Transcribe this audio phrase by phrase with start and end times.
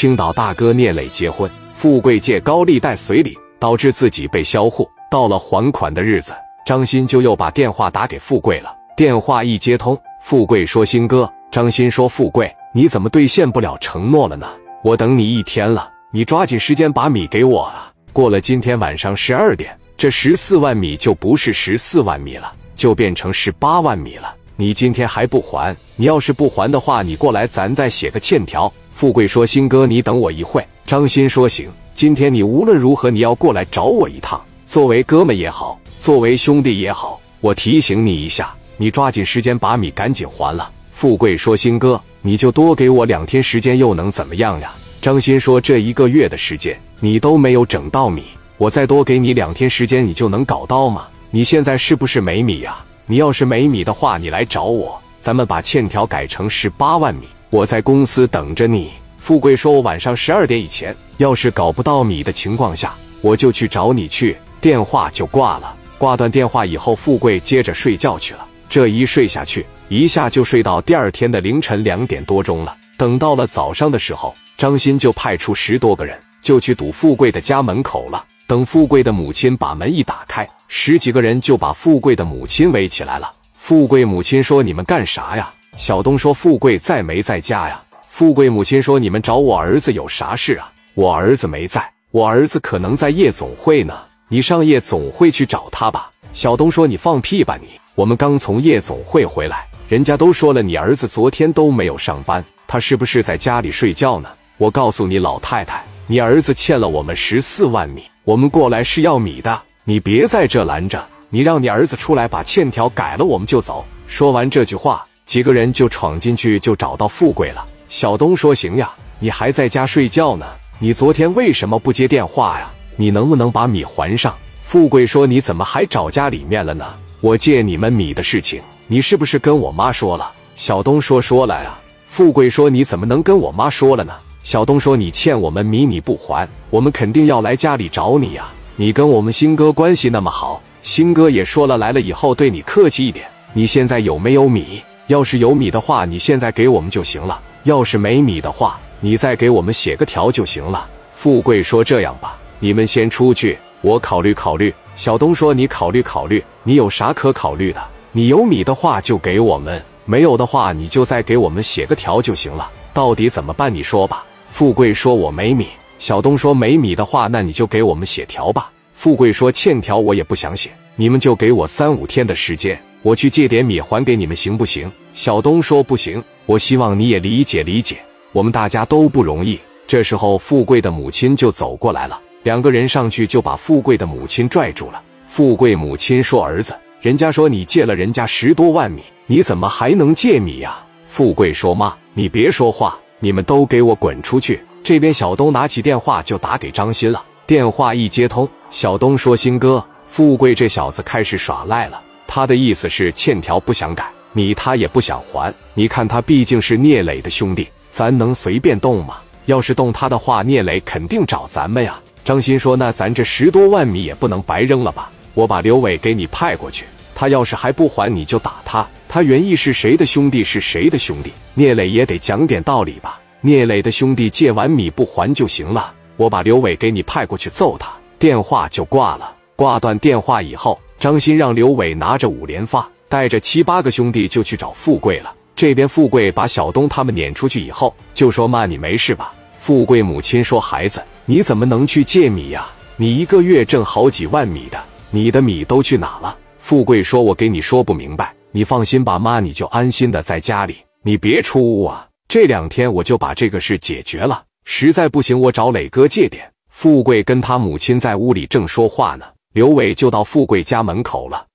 [0.00, 4.90] 青岛大哥聂磊结婚，富贵借高利贷随礼，导致自己被销户。
[5.10, 6.32] 到了还款的日子，
[6.64, 8.74] 张鑫就又把电话打给富贵了。
[8.96, 14.48] 电话一接通，富贵说：“鑫哥。”张鑫说：“富贵，你怎么兑现不了承诺了呢？
[14.82, 17.92] 我等你一天了，你抓紧时间把米给我啊！
[18.10, 24.34] 过了今天晚上十二点，这十四万米就不是十四万米了，就变成十八万米了。
[24.56, 25.76] 你今天还不还？
[25.94, 34.38] 你要是不还的话，你过来，咱再写个欠条。”富贵说：“新哥，你等我一会。”张鑫说：“行，今天你无论如何你要过来找我一趟。
[34.66, 48.24] 作为哥们也好，作为兄弟也好，我提醒你一下，你抓紧时间把米赶紧还了。”富贵说：“新哥，你就多给我两天时间，又能怎么样呀？”张鑫说：“这一个月的时间，你都没有整到米，
[48.58, 51.06] 我再多给你两天时间，你就能搞到吗？
[51.30, 52.76] 你现在是不是没米呀？
[53.06, 65.76] 你要是没米的话，你来找我，咱们把欠条改成十八万米，我在公司等着你。”富贵说：“我晚上十二点以前，要是搞不到米的情况下，我就去找你去。”电话就挂了。
[65.98, 68.46] 挂断电话以后，富贵接着睡觉去了。
[68.68, 72.76] 这一睡下去，一下就睡到第二天的凌晨两点多钟了。
[72.96, 78.24] 等到了早上的时候，张鑫就派出十多个人，就去堵富贵的家门口了。
[78.46, 83.32] 等富贵的母亲把门一打开，十几个人就把富贵的母亲围起来了。
[83.54, 90.70] 富贵母亲说：“你们干啥呀？”小东说：“富贵在没在家呀？”富贵母亲说：“你们找我儿子有啥事啊？
[90.94, 93.98] 我儿子没在，我儿子可能在夜总会呢。
[94.28, 104.28] 你上夜总会去找他吧。”小东说：“你放屁吧你！”我们刚从夜总会回来，人家都说了，你儿子昨天都没有上班，他是不是在家里睡觉呢？
[104.56, 113.84] 我告诉你老太太，你儿子欠了我们十四万米，我们过来是要米的，你别在这拦着，你让你儿子出来把欠条改了，我们就走。
[114.06, 117.64] 说完这句话，几个人就闯进去，就找到富贵了。
[117.88, 120.44] 小东说：“行呀，你还在家睡觉呢，
[120.80, 122.68] 你昨天为什么不接电话呀？
[122.96, 126.84] 你能不能把米还上？”富贵说：“你怎么还找家里面了呢？”
[127.22, 130.28] 我借你们米的事情，你是不是跟我妈说了？
[130.56, 131.78] 小东说说了呀。
[132.06, 134.12] 富贵说你怎么能跟我妈说了呢？
[134.42, 138.48] 小东说你欠我们米你不还，我们肯定要来家里找你呀。
[138.74, 143.28] 你跟我们新哥关系那么好，新哥也说了来了以后对你客气一点。
[143.52, 144.82] 你现在有没有米？
[145.10, 147.34] 要是有米的话，你现在给我们就行了；
[147.64, 150.88] 要是没米的话，你再给我们写个条就行了。
[151.12, 154.72] 富贵说这样吧，你们先出去，我考虑考虑。
[154.94, 157.82] 小东说：“你考虑考虑，你有啥可考虑的？
[158.12, 162.70] 你有米的话就给我们，没有的话你就再给我们写个条就行了。
[162.94, 163.74] 到底怎么办？
[163.74, 165.66] 你说吧。”富贵说：“我没米。”
[165.98, 177.98] 小东说：“没米的话，那你就给我们写条吧。”富贵说：“欠条我也不想写，你们就给我三五天的时间，我去借点米还给你们，行不行？”小东说：“不行，我希望你也理解理解，
[178.32, 182.20] 我们大家都不容易。”这时候，富贵的母亲就走过来了。
[182.44, 185.02] 两个人上去就把富贵的母亲拽住了。
[185.24, 197.22] 富贵母亲说：“儿子，人家说你借了人家十多万米，你怎么还能借米呀？”富贵说：“妈，你别说话，你们都给我滚出去！”这边小东拿起电话就打给张鑫了。
[197.46, 202.00] 电话一接通，小东说：“鑫哥，富贵这小子开始耍赖了。
[202.32, 205.52] 他的意思是欠条不想改，米他也不想还。
[205.74, 209.16] 你看他毕竟是聂磊的兄弟，咱能随便动吗？
[209.46, 215.10] 要是动他的话，聂磊肯定找咱们呀。”张鑫说：“那咱这十多万米也不能白扔了吧？
[215.34, 216.86] 我把刘伟给你派过去，
[217.16, 218.86] 他要是还不还，你就打他。
[219.08, 223.18] 他原意是谁的兄弟是谁的兄弟，聂磊也得讲点道理吧？
[223.40, 227.90] 聂磊的兄弟借完米不还就行了，我把刘伟给你派过去揍他。”
[228.20, 229.34] 电话就挂了。
[229.56, 235.34] 挂断电话以后，张鑫让刘伟拿着五连发，带着七八个兄弟就去找富贵了。
[235.56, 242.68] 这边富贵把小东他们撵出去以后，就说：“妈，你没事吧？”富贵母亲说：“孩子。”你怎么能去借米呀？
[242.96, 244.78] 你一个月挣好几万米的，
[245.10, 246.36] 你的米都去哪了？
[246.58, 252.06] 富贵说：“我给你说不明白，你放心吧，妈，你就安心的在家里，你别出屋啊。
[252.28, 261.49] 这两天我就把这个事解决了，实在不行我找磊哥借点。”富贵跟他母亲在屋里正说话呢，刘伟就到富贵家门口了。